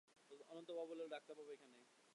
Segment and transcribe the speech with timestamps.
[0.49, 1.77] অনন্ত বলিল, ডাক্তারবাবু এখানে?